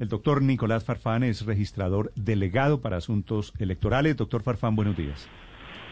El 0.00 0.08
doctor 0.08 0.40
Nicolás 0.40 0.82
Farfán 0.82 1.24
es 1.24 1.44
registrador 1.44 2.10
delegado 2.16 2.80
para 2.80 2.96
asuntos 2.96 3.52
electorales. 3.58 4.16
Doctor 4.16 4.42
Farfán, 4.42 4.74
buenos 4.74 4.96
días. 4.96 5.28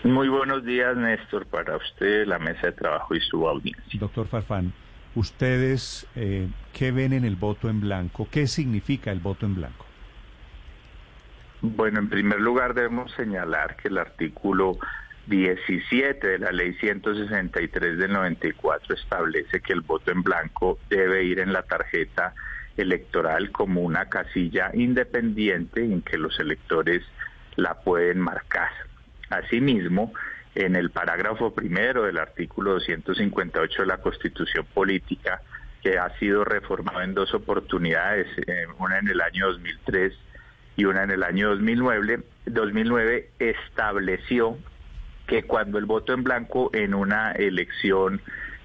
Muy 0.03 0.31
buenos 0.31 0.65
días, 0.65 0.97
Néstor, 0.97 1.45
para 1.45 1.77
usted, 1.77 2.27
la 2.27 2.39
mesa 2.39 2.69
de 2.69 2.73
trabajo 2.73 3.15
y 3.15 3.21
su 3.21 3.47
audiencia. 3.47 4.01
Doctor 4.01 4.27
Farfán, 4.27 4.73
¿ustedes 5.15 6.07
eh, 6.17 6.49
qué 6.73 6.91
ven 6.91 7.13
en 7.13 7.27
el 7.27 7.37
voto 7.37 7.69
en 7.69 7.83
blanco? 7.83 8.27
¿Qué 8.31 8.47
significa 8.47 9.13
el 9.13 9.21
voto 9.21 9.45
en 9.45 9.57
blanco? 9.57 9.85
Bueno, 11.61 11.99
en 11.99 12.09
primer 12.09 12.41
lugar 12.41 12.73
debemos 12.73 13.13
señalar 13.13 13.77
que 13.77 13.89
el 13.89 13.99
artículo 13.99 14.79
17 15.27 16.27
de 16.27 16.39
la 16.39 16.51
ley 16.51 16.73
163 16.81 17.99
del 17.99 18.11
94 18.15 18.95
establece 18.95 19.61
que 19.61 19.75
el 19.75 19.83
voto 19.83 20.11
en 20.11 20.23
blanco 20.23 20.79
debe 20.89 21.25
ir 21.25 21.41
en 21.41 21.53
la 21.53 21.63
tarjeta 21.65 22.33
electoral 22.79 23.51
como 23.51 23.83
una 23.83 24.09
casilla 24.09 24.71
independiente 24.73 25.85
en 25.85 26.03
que 26.03 26.17
los 26.17 26.39
electores 26.41 27.03
la 27.57 27.75
pueden 27.81 28.21
marcar. 28.21 28.71
Asimismo, 29.31 30.13
en 30.55 30.77
el 30.77 30.91
parágrafo 30.91 31.55
primero 31.55 32.05
del 32.05 32.19
artículo 32.19 32.73
258 32.75 33.83
de 33.83 33.87
la 33.87 33.99
Constitución 33.99 34.67
Política, 34.73 35.43
que 35.83 35.99
ha 35.99 36.17
sido 36.19 36.45
reformado 36.45 37.03
en 37.03 37.15
dos 37.15 37.35
oportunidades, 37.35 38.27
eh, 38.47 38.67
una 38.79 38.99
en 38.99 39.09
el 39.09 39.21
año 39.21 39.49
2003 39.49 40.13
y 40.77 40.85
una 40.85 41.05
en 41.05 41.11
el 41.11 41.23
año 41.23 41.51
2009, 41.51 42.23
2009 42.47 43.31
estableció 43.39 44.59
que 45.27 45.43
cuando 45.43 45.79
el 45.79 45.85
voto 45.85 46.15
en 46.15 46.25
blanco 46.25 46.71
en 46.73 46.95
una 46.95 47.33
elección 47.33 48.21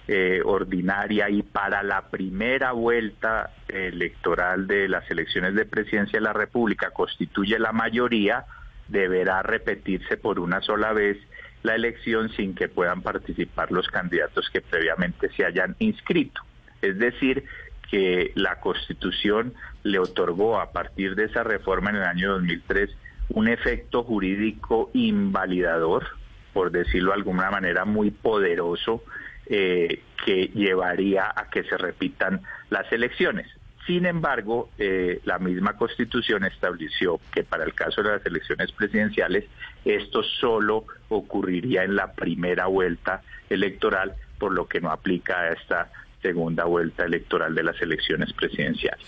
eh, 0.07 0.41
ordinaria 0.43 1.29
y 1.29 1.43
para 1.43 1.81
la 1.81 2.09
primera 2.09 2.73
vuelta 2.73 3.51
electoral 3.67 4.67
de 4.67 4.89
las 4.89 5.09
elecciones 5.09 5.55
de 5.55 5.65
presidencia 5.65 6.19
de 6.19 6.25
la 6.25 6.33
República 6.33 6.91
constituye 6.91 7.57
la 7.57 7.71
mayoría, 7.71 8.45
deberá 8.87 9.41
repetirse 9.43 10.17
por 10.17 10.39
una 10.39 10.61
sola 10.61 10.91
vez 10.93 11.17
la 11.63 11.75
elección 11.75 12.29
sin 12.35 12.53
que 12.53 12.67
puedan 12.67 13.01
participar 13.01 13.71
los 13.71 13.87
candidatos 13.87 14.49
que 14.49 14.59
previamente 14.61 15.29
se 15.37 15.45
hayan 15.45 15.75
inscrito. 15.79 16.41
Es 16.81 16.97
decir, 16.97 17.45
que 17.89 18.33
la 18.35 18.59
Constitución 18.59 19.53
le 19.83 19.99
otorgó 19.99 20.59
a 20.59 20.71
partir 20.71 21.15
de 21.15 21.25
esa 21.25 21.43
reforma 21.43 21.91
en 21.91 21.97
el 21.97 22.03
año 22.03 22.31
2003 22.33 22.89
un 23.29 23.47
efecto 23.47 24.03
jurídico 24.03 24.91
invalidador 24.93 26.05
por 26.53 26.71
decirlo 26.71 27.11
de 27.11 27.17
alguna 27.17 27.49
manera, 27.51 27.83
muy 27.83 28.11
poderoso 28.11 29.03
eh, 29.47 30.01
que 30.25 30.47
llevaría 30.53 31.31
a 31.35 31.49
que 31.49 31.63
se 31.63 31.77
repitan 31.77 32.41
las 32.69 32.91
elecciones. 32.91 33.47
Sin 33.85 34.05
embargo, 34.05 34.69
eh, 34.77 35.19
la 35.25 35.39
misma 35.39 35.75
Constitución 35.75 36.45
estableció 36.45 37.19
que 37.33 37.43
para 37.43 37.65
el 37.65 37.73
caso 37.73 38.01
de 38.01 38.11
las 38.11 38.25
elecciones 38.25 38.71
presidenciales 38.71 39.45
esto 39.83 40.23
solo 40.23 40.85
ocurriría 41.09 41.83
en 41.83 41.95
la 41.95 42.13
primera 42.13 42.67
vuelta 42.67 43.21
electoral, 43.49 44.13
por 44.39 44.53
lo 44.53 44.67
que 44.67 44.79
no 44.79 44.89
aplica 44.89 45.41
a 45.41 45.49
esta 45.49 45.91
segunda 46.21 46.63
vuelta 46.63 47.03
electoral 47.03 47.53
de 47.53 47.63
las 47.63 47.81
elecciones 47.81 48.31
presidenciales. 48.31 49.05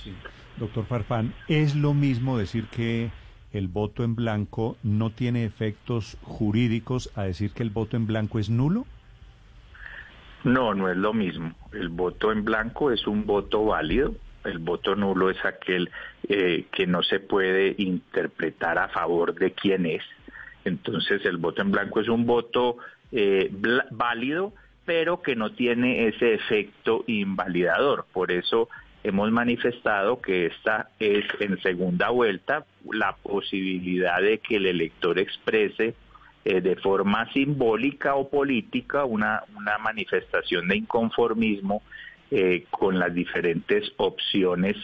Doctor 0.58 0.86
Farfán, 0.86 1.34
¿es 1.48 1.76
lo 1.76 1.94
mismo 1.94 2.38
decir 2.38 2.66
que 2.66 3.12
el 3.54 3.70
voto 3.70 4.04
en 4.04 4.16
blanco 4.16 4.78
no 4.84 5.10
tiene 5.10 5.46
efectos 5.46 6.18
jurídicos 6.22 7.10
a 7.16 7.24
decir 7.24 7.52
que 7.52 7.64
el 7.64 7.70
voto 7.70 7.96
en 7.96 8.08
blanco 8.08 8.40
es 8.40 8.50
nulo? 8.50 8.86
No, 10.46 10.76
no 10.76 10.90
es 10.90 10.96
lo 10.96 11.12
mismo. 11.12 11.56
El 11.74 11.90
voto 11.90 12.32
en 12.32 12.46
blanco 12.46 12.92
es 12.92 13.08
un 13.08 13.26
voto 13.26 13.66
válido. 13.66 14.14
El 14.44 14.60
voto 14.60 14.96
nulo 14.96 15.32
es 15.32 15.44
aquel 15.44 15.90
eh, 16.30 16.66
que 16.72 16.86
no 16.86 17.02
se 17.02 17.20
puede 17.20 17.74
interpretar 17.80 18.78
a 18.78 18.90
favor 18.90 19.34
de 19.34 19.54
quién 19.54 19.88
es. 19.88 20.04
Entonces 20.64 21.26
el 21.26 21.38
voto 21.38 21.64
en 21.64 21.72
blanco 21.72 22.00
es 22.00 22.10
un 22.10 22.28
voto 22.28 22.78
eh, 23.12 23.52
válido, 23.90 24.54
pero 24.86 25.24
que 25.24 25.36
no 25.36 25.54
tiene 25.54 26.08
ese 26.10 26.36
efecto 26.36 27.04
invalidador. 27.08 28.06
Por 28.14 28.32
eso 28.32 28.70
hemos 29.04 29.32
manifestado 29.32 30.22
que 30.22 30.46
esta 30.46 30.90
es 31.00 31.26
en 31.40 31.60
segunda 31.64 32.12
vuelta 32.12 32.66
la 32.92 33.16
posibilidad 33.16 34.22
de 34.22 34.38
que 34.38 34.58
el 34.58 34.68
elector 34.68 35.18
exprese 35.18 35.96
eh, 36.46 36.62
de 36.62 36.76
forma 36.76 37.32
simbólica 37.34 38.14
o 38.16 38.30
política 38.30 39.04
una, 39.04 39.44
una 39.58 39.80
manifestación 39.80 40.68
de 40.68 40.78
inconformismo 40.78 41.82
eh, 42.30 42.66
con 42.70 43.00
las 43.00 43.14
diferentes 43.16 43.92
opciones 43.98 44.78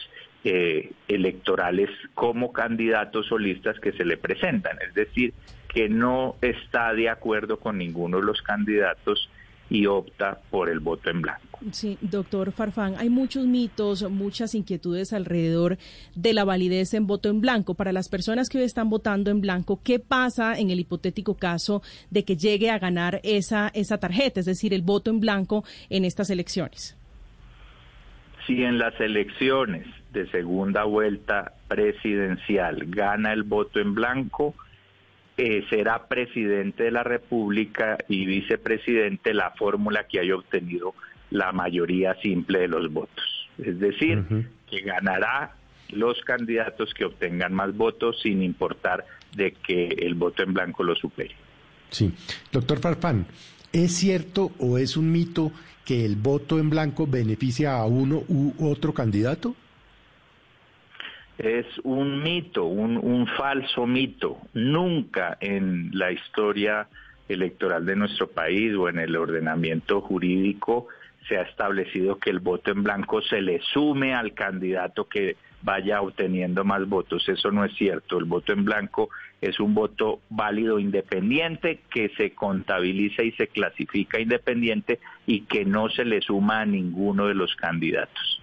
eh, 0.44 0.92
electorales 1.08 1.90
como 2.16 2.52
candidatos 2.52 3.28
solistas 3.28 3.80
que 3.80 3.92
se 3.92 4.06
le 4.06 4.18
presentan. 4.18 4.80
Es 4.88 4.96
decir, 4.96 5.36
que 5.68 5.88
no 5.88 6.36
está 6.42 6.94
de 6.94 7.10
acuerdo 7.10 7.60
con 7.60 7.78
ninguno 7.78 8.18
de 8.18 8.24
los 8.24 8.42
candidatos 8.42 9.30
y 9.70 9.86
opta 9.86 10.40
por 10.50 10.68
el 10.68 10.80
voto 10.80 11.12
en 11.12 11.22
blanco. 11.22 11.51
Sí, 11.70 12.00
doctor 12.02 12.52
Farfán, 12.52 12.96
hay 12.98 13.10
muchos 13.10 13.46
mitos, 13.46 14.10
muchas 14.10 14.56
inquietudes 14.56 15.14
alrededor 15.14 15.78
de 16.16 16.34
la 16.34 16.44
validez 16.44 16.96
en 16.96 17.06
voto 17.06 17.30
en 17.30 17.40
blanco. 17.40 17.76
Para 17.76 17.94
las 17.94 18.10
personas 18.10 18.50
que 18.50 18.58
hoy 18.58 18.64
están 18.64 18.90
votando 18.90 19.30
en 19.30 19.42
blanco, 19.42 19.80
¿qué 19.84 20.00
pasa 20.00 20.58
en 20.58 20.72
el 20.72 20.80
hipotético 20.80 21.36
caso 21.36 21.84
de 22.10 22.26
que 22.26 22.36
llegue 22.36 22.72
a 22.72 22.80
ganar 22.80 23.22
esa, 23.24 23.70
esa 23.76 24.00
tarjeta, 24.00 24.40
es 24.40 24.48
decir, 24.48 24.74
el 24.74 24.82
voto 24.82 25.12
en 25.12 25.20
blanco 25.20 25.64
en 25.92 26.04
estas 26.04 26.32
elecciones? 26.32 26.98
Si 28.48 28.64
en 28.64 28.80
las 28.80 29.00
elecciones 29.00 29.86
de 30.12 30.28
segunda 30.32 30.84
vuelta 30.86 31.54
presidencial 31.68 32.86
gana 32.88 33.34
el 33.34 33.44
voto 33.44 33.80
en 33.80 33.94
blanco, 33.94 34.56
eh, 35.38 35.64
será 35.70 36.08
presidente 36.08 36.84
de 36.84 36.92
la 36.92 37.04
República 37.04 37.98
y 38.08 38.26
vicepresidente 38.26 39.36
la 39.36 39.52
fórmula 39.52 40.06
que 40.08 40.20
haya 40.20 40.36
obtenido 40.36 40.96
la 41.32 41.52
mayoría 41.52 42.16
simple 42.22 42.60
de 42.60 42.68
los 42.68 42.92
votos. 42.92 43.50
Es 43.58 43.80
decir, 43.80 44.24
que 44.70 44.82
ganará 44.82 45.56
los 45.90 46.22
candidatos 46.22 46.94
que 46.94 47.06
obtengan 47.06 47.54
más 47.54 47.76
votos 47.76 48.20
sin 48.22 48.42
importar 48.42 49.06
de 49.36 49.52
que 49.52 49.88
el 49.88 50.14
voto 50.14 50.44
en 50.44 50.54
blanco 50.54 50.84
lo 50.84 50.96
supere. 50.96 51.36
Sí. 51.90 52.14
Doctor 52.52 52.80
Farfán, 52.80 53.26
¿es 53.74 53.96
cierto 53.96 54.52
o 54.60 54.78
es 54.78 54.96
un 54.96 55.12
mito 55.12 55.52
que 55.86 56.06
el 56.06 56.16
voto 56.16 56.60
en 56.60 56.70
blanco 56.70 57.08
beneficia 57.08 57.78
a 57.78 57.86
uno 57.86 58.24
u 58.28 58.54
otro 58.60 58.94
candidato? 58.94 59.56
es 61.42 61.66
un 61.84 62.22
mito, 62.22 62.66
un, 62.66 63.28
falso 63.36 63.88
mito. 63.88 64.38
Nunca 64.54 65.38
en 65.40 65.90
la 65.94 66.12
historia 66.12 66.88
electoral 67.28 67.86
de 67.86 67.96
nuestro 67.96 68.28
país 68.28 68.76
o 68.76 68.90
en 68.90 69.00
el 69.00 69.16
ordenamiento 69.16 70.02
jurídico 70.02 70.88
se 71.28 71.38
ha 71.38 71.44
establecido 71.44 72.18
que 72.18 72.30
el 72.30 72.40
voto 72.40 72.72
en 72.72 72.84
blanco 72.84 73.22
se 73.22 73.42
le 73.42 73.62
sume 73.74 74.14
al 74.14 74.34
candidato 74.34 75.08
que 75.08 75.38
vaya 75.62 76.02
obteniendo 76.02 76.64
más 76.64 76.88
votos. 76.88 77.28
Eso 77.30 77.52
no 77.52 77.64
es 77.64 77.74
cierto. 77.76 78.18
El 78.18 78.26
voto 78.26 78.54
en 78.54 78.66
blanco 78.66 79.10
es 79.40 79.60
un 79.60 79.74
voto 79.74 80.22
válido 80.30 80.80
independiente 80.80 81.82
que 81.94 82.10
se 82.18 82.32
contabiliza 82.32 83.24
y 83.24 83.32
se 83.34 83.48
clasifica 83.48 84.20
independiente 84.20 85.00
y 85.26 85.42
que 85.42 85.66
no 85.66 85.90
se 85.90 86.06
le 86.06 86.22
suma 86.22 86.62
a 86.62 86.66
ninguno 86.66 87.28
de 87.28 87.36
los 87.36 87.56
candidatos. 87.56 88.42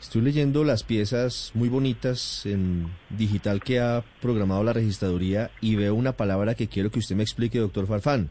Estoy 0.00 0.22
leyendo 0.22 0.64
las 0.64 0.82
piezas 0.82 1.52
muy 1.54 1.68
bonitas 1.68 2.44
en 2.44 2.88
digital 3.08 3.62
que 3.62 3.78
ha 3.78 4.02
programado 4.20 4.64
la 4.64 4.72
registraduría 4.72 5.52
y 5.60 5.76
veo 5.76 5.94
una 5.94 6.12
palabra 6.12 6.56
que 6.56 6.66
quiero 6.66 6.90
que 6.90 6.98
usted 6.98 7.14
me 7.14 7.22
explique, 7.22 7.60
doctor 7.60 7.86
Farfán. 7.86 8.28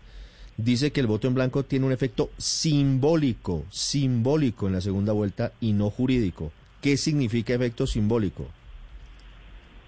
Dice 0.58 0.92
que 0.92 1.02
el 1.02 1.08
voto 1.08 1.28
en 1.28 1.34
blanco 1.34 1.64
tiene 1.64 1.86
un 1.86 1.92
efecto 1.92 2.30
simbólico, 2.38 3.66
simbólico 3.70 4.68
en 4.68 4.74
la 4.74 4.82
segunda 4.82 5.14
vuelta 5.14 5.54
y 5.60 5.74
no 5.74 5.90
jurídico. 5.90 6.52
¿Qué 6.82 6.98
significa 6.98 7.54
efecto 7.54 7.88
simbólico? 7.88 8.48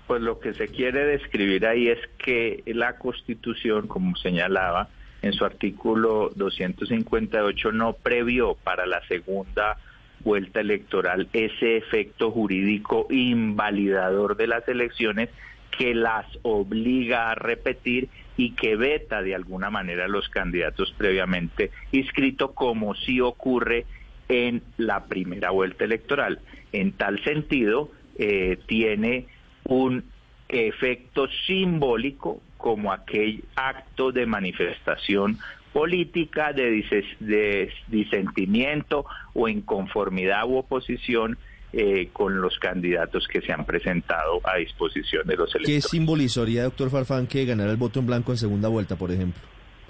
Pues 0.08 0.22
lo 0.22 0.40
que 0.40 0.54
se 0.54 0.68
quiere 0.68 1.06
describir 1.06 1.66
ahí 1.66 1.88
es 1.88 2.00
que 2.18 2.64
la 2.68 2.98
Constitución, 2.98 3.88
como 3.88 4.16
señalaba 4.16 4.90
en 5.22 5.34
su 5.34 5.46
artículo 5.46 6.32
258, 6.36 7.72
no 7.72 7.94
previó 7.94 8.56
para 8.56 8.86
la 8.86 9.06
segunda 9.08 9.78
vuelta 10.24 10.62
electoral 10.62 11.28
ese 11.34 11.78
efecto 11.78 12.32
jurídico 12.32 13.08
invalidador 13.10 14.38
de 14.38 14.48
las 14.48 14.68
elecciones 14.68 15.30
que 15.78 15.94
las 15.94 16.26
obliga 16.42 17.32
a 17.32 17.36
repetir 17.36 18.10
y 18.38 18.52
que 18.52 18.76
veta 18.76 19.22
de 19.22 19.36
alguna 19.36 19.70
manera 19.70 20.06
a 20.06 20.08
los 20.08 20.30
candidatos 20.30 20.94
previamente 20.98 21.72
inscritos, 21.92 22.52
como 22.54 22.96
si 22.96 23.22
ocurre 23.22 23.86
en 24.30 24.64
la 24.78 25.06
primera 25.06 25.52
vuelta 25.52 25.86
electoral. 25.86 26.40
En 26.72 26.94
tal 26.94 27.24
sentido, 27.24 27.92
eh, 28.18 28.58
tiene 28.68 29.28
un 29.66 30.04
efecto 30.50 31.28
simbólico 31.48 32.42
como 32.58 32.92
aquel 32.92 33.44
acto 33.56 34.12
de 34.12 34.26
manifestación 34.26 35.38
política 35.74 36.54
de, 36.54 37.72
disentimiento 37.88 39.06
o 39.34 39.48
inconformidad 39.48 40.46
u 40.46 40.58
oposición 40.58 41.38
eh, 41.74 42.10
con 42.14 42.40
los 42.40 42.58
candidatos 42.60 43.28
que 43.28 43.42
se 43.42 43.52
han 43.52 43.66
presentado 43.66 44.40
a 44.44 44.58
disposición 44.58 45.26
de 45.28 45.36
los 45.36 45.54
electores. 45.56 45.84
¿Qué 45.84 45.90
simbolizaría, 45.90 46.64
doctor 46.64 46.90
Farfán, 46.90 47.28
que 47.28 47.46
ganara 47.46 47.72
el 47.72 47.78
voto 47.78 48.00
en 48.00 48.06
blanco 48.06 48.32
en 48.32 48.38
segunda 48.38 48.70
vuelta, 48.70 48.96
por 48.96 49.12
ejemplo? 49.12 49.42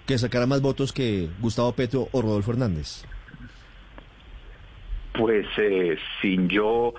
Que 0.05 0.17
sacara 0.17 0.45
más 0.45 0.61
votos 0.61 0.93
que 0.93 1.29
Gustavo 1.39 1.73
Petro 1.73 2.07
o 2.11 2.21
Rodolfo 2.21 2.51
Hernández. 2.51 3.05
Pues 5.13 5.45
eh, 5.57 5.97
sin 6.21 6.49
yo 6.49 6.93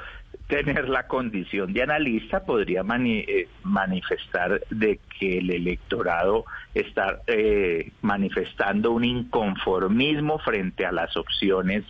tener 0.47 0.89
la 0.89 1.07
condición 1.07 1.73
de 1.73 1.83
analista, 1.83 2.45
podría 2.45 2.83
eh, 2.83 3.49
manifestar 3.63 4.61
de 4.71 5.01
que 5.19 5.39
el 5.39 5.51
electorado 5.51 6.45
está 6.75 7.23
eh, 7.27 7.91
manifestando 8.03 8.93
un 8.93 9.05
inconformismo 9.05 10.39
frente 10.39 10.85
a 10.85 10.93
las 10.93 11.17
opciones 11.17 11.85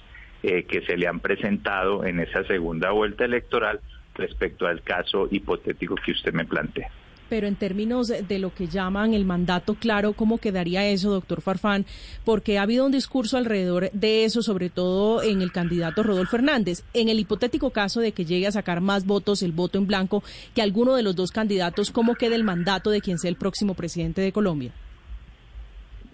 eh, 0.46 0.64
que 0.64 0.82
se 0.82 0.98
le 0.98 1.06
han 1.06 1.20
presentado 1.20 2.04
en 2.04 2.20
esa 2.20 2.44
segunda 2.44 2.90
vuelta 2.90 3.24
electoral 3.24 3.80
respecto 4.14 4.66
al 4.66 4.82
caso 4.82 5.26
hipotético 5.30 5.94
que 5.96 6.12
usted 6.12 6.34
me 6.34 6.44
plantea 6.44 6.90
pero 7.28 7.46
en 7.46 7.56
términos 7.56 8.08
de 8.08 8.38
lo 8.38 8.54
que 8.54 8.66
llaman 8.66 9.14
el 9.14 9.24
mandato 9.24 9.74
claro, 9.74 10.12
¿cómo 10.12 10.38
quedaría 10.38 10.86
eso, 10.86 11.10
doctor 11.10 11.40
Farfán? 11.40 11.86
Porque 12.24 12.58
ha 12.58 12.62
habido 12.62 12.86
un 12.86 12.92
discurso 12.92 13.36
alrededor 13.36 13.90
de 13.92 14.24
eso, 14.24 14.42
sobre 14.42 14.70
todo 14.70 15.22
en 15.22 15.42
el 15.42 15.50
candidato 15.50 16.02
Rodolfo 16.02 16.36
Hernández. 16.36 16.84
En 16.92 17.08
el 17.08 17.18
hipotético 17.18 17.70
caso 17.70 18.00
de 18.00 18.12
que 18.12 18.24
llegue 18.24 18.46
a 18.46 18.52
sacar 18.52 18.80
más 18.80 19.06
votos, 19.06 19.42
el 19.42 19.52
voto 19.52 19.78
en 19.78 19.86
blanco, 19.86 20.22
que 20.54 20.62
alguno 20.62 20.94
de 20.94 21.02
los 21.02 21.16
dos 21.16 21.32
candidatos, 21.32 21.90
¿cómo 21.90 22.14
queda 22.14 22.36
el 22.36 22.44
mandato 22.44 22.90
de 22.90 23.00
quien 23.00 23.18
sea 23.18 23.30
el 23.30 23.36
próximo 23.36 23.74
presidente 23.74 24.20
de 24.20 24.30
Colombia? 24.30 24.72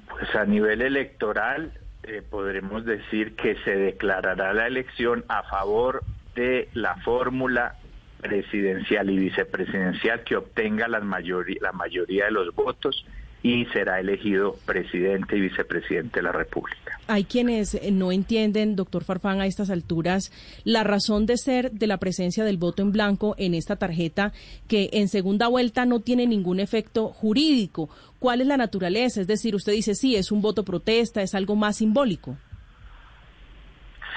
Pues 0.09 0.35
a 0.35 0.45
nivel 0.45 0.81
electoral, 0.81 1.73
eh, 2.03 2.23
podremos 2.29 2.85
decir 2.85 3.37
que 3.37 3.57
se 3.65 3.77
declarará 3.77 4.53
la 4.55 4.67
elección 4.67 5.25
a 5.29 5.43
favor 5.45 6.03
de 6.35 6.69
la 6.75 6.97
fórmula 6.97 7.77
presidencial 8.21 9.11
y 9.11 9.19
vicepresidencial 9.19 10.25
que 10.25 10.37
obtenga 10.37 10.89
la 10.89 11.01
mayoría, 11.01 11.59
la 11.61 11.73
mayoría 11.73 12.27
de 12.27 12.31
los 12.31 12.55
votos 12.55 13.07
y 13.43 13.65
será 13.67 14.01
elegido 14.01 14.57
presidente 14.67 15.37
y 15.37 15.41
vicepresidente 15.41 16.19
de 16.19 16.23
la 16.23 16.33
República. 16.33 16.99
Hay 17.07 17.25
quienes 17.25 17.75
eh, 17.75 17.91
no 17.91 18.13
entienden, 18.13 18.77
doctor 18.77 19.05
Farfán, 19.05 19.41
a 19.41 19.47
estas 19.47 19.71
alturas, 19.71 20.31
la 20.65 20.85
razón 20.85 21.27
de 21.27 21.37
ser 21.37 21.73
de 21.73 21.87
la 21.87 21.99
presencia 21.99 22.45
del 22.45 22.59
voto 22.59 22.83
en 22.83 22.93
blanco 22.93 23.35
en 23.39 23.55
esta 23.55 23.77
tarjeta, 23.77 24.33
que 24.69 24.91
en 24.93 25.09
segunda 25.09 25.49
vuelta 25.49 25.87
no 25.87 26.01
tiene 26.01 26.27
ningún 26.27 26.61
efecto 26.61 27.09
jurídico. 27.09 27.89
¿Cuál 28.19 28.43
es 28.43 28.47
la 28.47 28.57
naturaleza? 28.57 29.23
Es 29.23 29.27
decir, 29.27 29.55
usted 29.55 29.73
dice, 29.73 29.95
sí, 29.95 30.17
es 30.17 30.31
un 30.31 30.43
voto 30.43 30.65
protesta, 30.65 31.23
es 31.23 31.35
algo 31.35 31.57
más 31.57 31.79
simbólico. 31.79 32.37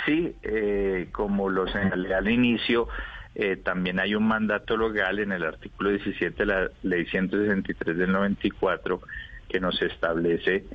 Sí, 0.06 0.36
eh, 0.44 1.08
como 1.14 1.50
lo 1.50 1.66
señalé 1.68 2.14
al 2.14 2.30
inicio, 2.30 2.90
eh, 3.36 3.58
también 3.58 4.00
hay 4.00 4.16
un 4.16 4.28
mandato 4.28 4.78
legal 4.78 5.20
en 5.20 5.32
el 5.32 5.44
artículo 5.44 5.90
17 5.90 6.36
de 6.36 6.46
la 6.46 6.70
ley 6.84 7.06
163 7.06 7.98
del 7.98 8.12
94 8.12 9.02
que 9.50 9.60
nos 9.60 9.82
establece 9.82 10.66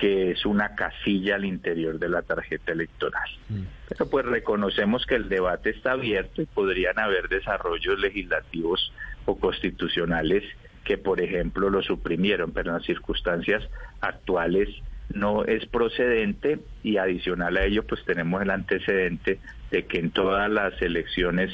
que 0.00 0.30
es 0.32 0.44
una 0.44 0.74
casilla 0.74 1.36
al 1.36 1.44
interior 1.44 1.98
de 1.98 2.08
la 2.08 2.22
tarjeta 2.22 2.72
electoral. 2.72 3.28
Mm. 3.48 3.62
Pero 3.88 4.10
pues 4.10 4.26
reconocemos 4.26 5.06
que 5.06 5.14
el 5.14 5.28
debate 5.28 5.70
está 5.70 5.92
abierto 5.92 6.42
y 6.42 6.46
podrían 6.46 6.98
haber 6.98 7.28
desarrollos 7.28 7.98
legislativos 7.98 8.92
o 9.26 9.38
constitucionales 9.38 10.44
que, 10.84 10.98
por 10.98 11.20
ejemplo, 11.20 11.70
lo 11.70 11.82
suprimieron, 11.82 12.52
pero 12.52 12.70
en 12.70 12.76
las 12.76 12.86
circunstancias 12.86 13.62
actuales 14.00 14.68
no 15.12 15.44
es 15.44 15.66
procedente 15.66 16.58
y 16.82 16.96
adicional 16.96 17.56
a 17.56 17.64
ello, 17.64 17.84
pues 17.84 18.04
tenemos 18.04 18.42
el 18.42 18.50
antecedente 18.50 19.38
de 19.70 19.86
que 19.86 19.98
en 19.98 20.10
todas 20.10 20.50
las 20.50 20.80
elecciones 20.82 21.50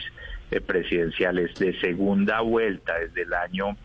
presidenciales 0.60 1.54
de 1.54 1.78
segunda 1.80 2.40
vuelta 2.40 2.98
desde 2.98 3.22
el 3.22 3.32
año 3.32 3.76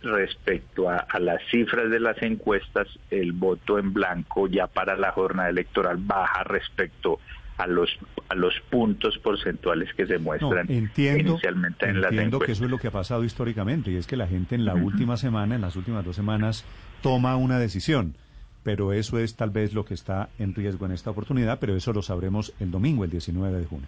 respecto 0.00 0.88
a, 0.88 1.06
las 1.18 1.42
cifras 1.50 1.90
de 1.90 2.00
las 2.00 2.20
encuestas, 2.22 2.88
el 3.10 3.32
voto 3.32 3.78
en 3.78 3.92
blanco 3.92 4.48
ya 4.48 4.68
para 4.68 4.96
la 4.96 5.12
jornada 5.12 5.50
electoral 5.50 5.98
baja 5.98 6.44
respecto 6.44 7.20
a 7.58 7.66
los 7.66 7.90
a 8.28 8.34
los 8.34 8.54
puntos 8.70 9.18
porcentuales 9.18 9.92
que 9.94 10.06
se 10.06 10.18
muestran 10.18 10.66
inicialmente 10.70 11.88
en 11.88 12.00
las 12.00 12.12
Entiendo 12.12 12.38
que 12.38 12.52
eso 12.52 12.64
es 12.64 12.70
lo 12.70 12.78
que 12.78 12.88
ha 12.88 12.90
pasado 12.90 13.22
históricamente 13.24 13.90
y 13.90 13.96
es 13.96 14.06
que 14.06 14.16
la 14.16 14.26
gente 14.26 14.54
en 14.54 14.64
la 14.64 14.74
última 14.74 15.16
semana, 15.16 15.54
en 15.54 15.60
las 15.60 15.76
últimas 15.76 16.04
dos 16.04 16.16
semanas, 16.16 16.64
toma 17.02 17.36
una 17.36 17.58
decisión. 17.58 18.16
Pero 18.62 18.92
eso 18.92 19.18
es 19.18 19.36
tal 19.36 19.50
vez 19.50 19.74
lo 19.74 19.84
que 19.84 19.94
está 19.94 20.28
en 20.40 20.54
riesgo 20.54 20.86
en 20.86 20.92
esta 20.92 21.10
oportunidad, 21.10 21.60
pero 21.60 21.76
eso 21.76 21.92
lo 21.92 22.02
sabremos 22.02 22.52
el 22.58 22.72
domingo, 22.72 23.04
el 23.04 23.10
19 23.10 23.58
de 23.58 23.64
junio. 23.64 23.86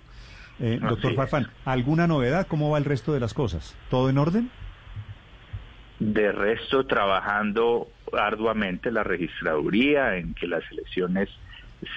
Eh, 0.60 0.78
doctor 0.80 1.14
Farfán, 1.14 1.48
¿alguna 1.64 2.06
novedad? 2.06 2.46
¿Cómo 2.46 2.70
va 2.70 2.78
el 2.78 2.84
resto 2.84 3.12
de 3.12 3.20
las 3.20 3.34
cosas? 3.34 3.76
¿Todo 3.90 4.08
en 4.08 4.18
orden? 4.18 4.50
De 5.98 6.30
resto, 6.30 6.86
trabajando 6.86 7.88
arduamente 8.12 8.92
la 8.92 9.02
registraduría 9.02 10.16
en 10.16 10.34
que 10.34 10.46
las 10.46 10.62
elecciones 10.70 11.28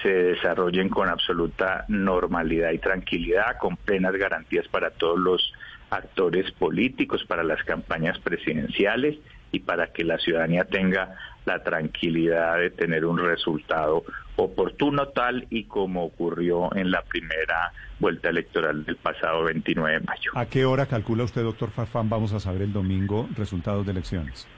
se 0.02 0.08
desarrollen 0.08 0.88
con 0.88 1.08
absoluta 1.08 1.84
normalidad 1.88 2.72
y 2.72 2.78
tranquilidad, 2.78 3.58
con 3.60 3.76
plenas 3.76 4.14
garantías 4.14 4.66
para 4.68 4.90
todos 4.90 5.18
los 5.18 5.52
actores 5.90 6.50
políticos, 6.52 7.24
para 7.24 7.42
las 7.42 7.62
campañas 7.64 8.18
presidenciales 8.18 9.18
y 9.52 9.60
para 9.60 9.92
que 9.92 10.02
la 10.02 10.18
ciudadanía 10.18 10.64
tenga 10.64 11.14
la 11.44 11.62
tranquilidad 11.62 12.58
de 12.58 12.70
tener 12.70 13.04
un 13.04 13.18
resultado 13.18 14.04
oportuno 14.36 15.08
tal 15.08 15.46
y 15.50 15.64
como 15.64 16.04
ocurrió 16.04 16.74
en 16.74 16.90
la 16.90 17.02
primera 17.02 17.72
vuelta 18.00 18.30
electoral 18.30 18.84
del 18.84 18.96
pasado 18.96 19.44
29 19.44 20.00
de 20.00 20.06
mayo. 20.06 20.32
¿A 20.34 20.46
qué 20.46 20.64
hora 20.64 20.86
calcula 20.86 21.24
usted, 21.24 21.42
doctor 21.42 21.70
Farfán, 21.70 22.08
vamos 22.08 22.32
a 22.32 22.40
saber 22.40 22.62
el 22.62 22.72
domingo 22.72 23.28
resultados 23.36 23.84
de 23.86 23.92
elecciones? 23.92 24.48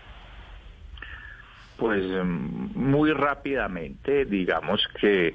Pues 1.77 2.05
em, 2.05 2.71
muy 2.75 3.13
rápidamente, 3.13 4.25
digamos 4.25 4.87
que 5.01 5.35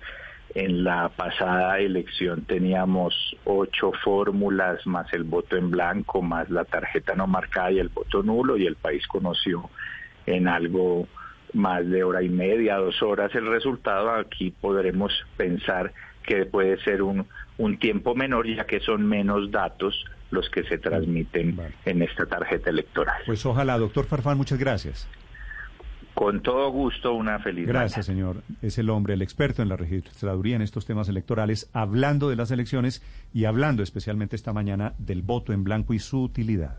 en 0.56 0.84
la 0.84 1.10
pasada 1.10 1.80
elección 1.80 2.44
teníamos 2.44 3.14
ocho 3.46 3.92
fórmulas, 4.04 4.86
más 4.88 5.12
el 5.14 5.24
voto 5.24 5.56
en 5.56 5.70
blanco, 5.70 6.22
más 6.22 6.50
la 6.50 6.66
tarjeta 6.66 7.16
no 7.16 7.28
marcada 7.28 7.72
y 7.72 7.80
el 7.80 7.90
voto 7.90 8.24
nulo, 8.24 8.58
y 8.58 8.66
el 8.66 8.76
país 8.76 9.06
conoció 9.08 9.70
en 10.26 10.48
algo 10.48 11.08
más 11.54 11.88
de 11.88 12.04
hora 12.04 12.22
y 12.24 12.30
media, 12.30 12.78
dos 12.78 13.02
horas 13.02 13.34
el 13.36 13.48
resultado. 13.48 14.12
Aquí 14.12 14.52
podremos 14.52 15.12
pensar 15.38 15.94
que 16.24 16.46
puede 16.46 16.82
ser 16.84 17.02
un, 17.02 17.28
un 17.58 17.78
tiempo 17.78 18.16
menor, 18.16 18.48
ya 18.48 18.66
que 18.66 18.80
son 18.80 19.06
menos 19.08 19.52
datos, 19.52 20.06
los 20.32 20.50
que 20.50 20.64
se 20.64 20.78
transmiten 20.78 21.60
en 21.86 22.02
esta 22.02 22.26
tarjeta 22.26 22.70
electoral. 22.70 23.22
Pues 23.26 23.46
ojalá, 23.46 23.78
doctor 23.78 24.06
Farfán, 24.06 24.38
muchas 24.38 24.60
gracias. 24.60 25.08
Con 26.20 26.42
todo 26.42 26.70
gusto, 26.70 27.14
una 27.14 27.40
feliz 27.40 27.66
Gracias, 27.66 28.08
señor. 28.08 28.44
Es 28.62 28.78
el 28.78 28.90
hombre, 28.90 29.14
el 29.14 29.22
experto 29.22 29.62
en 29.62 29.70
la 29.70 29.78
registraduría 29.78 30.58
en 30.58 30.62
estos 30.62 30.86
temas 30.86 31.08
electorales, 31.08 31.70
hablando 31.72 32.30
de 32.30 32.36
las 32.36 32.52
elecciones 32.52 33.02
y 33.34 33.46
hablando 33.46 33.84
especialmente 33.84 34.36
esta 34.36 34.52
mañana 34.52 34.96
del 34.98 35.22
voto 35.22 35.54
en 35.54 35.64
blanco 35.64 35.94
y 35.94 36.00
su 36.00 36.22
utilidad. 36.22 36.76